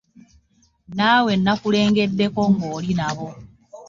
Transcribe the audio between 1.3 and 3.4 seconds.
nakulengeddeko ng'oli nabo.